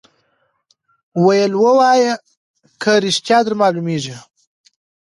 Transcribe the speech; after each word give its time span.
ویل 1.23 1.53
وایه 1.61 2.13
که 2.81 2.91
ریشتیا 3.03 3.39
در 3.45 3.53
معلومیږي 3.61 4.17